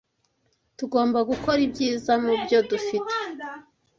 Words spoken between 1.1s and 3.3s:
gukora ibyiza mubyo dufite.